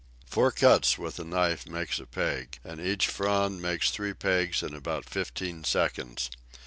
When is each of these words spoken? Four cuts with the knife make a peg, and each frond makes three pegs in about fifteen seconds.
Four 0.25 0.51
cuts 0.51 0.97
with 0.97 1.17
the 1.17 1.23
knife 1.23 1.67
make 1.69 1.99
a 1.99 2.07
peg, 2.07 2.57
and 2.63 2.81
each 2.81 3.05
frond 3.05 3.61
makes 3.61 3.91
three 3.91 4.13
pegs 4.15 4.63
in 4.63 4.73
about 4.73 5.05
fifteen 5.07 5.63
seconds. 5.63 6.31